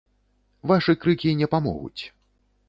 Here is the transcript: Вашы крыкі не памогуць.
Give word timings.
Вашы 0.71 0.95
крыкі 1.03 1.35
не 1.43 1.47
памогуць. 1.53 2.01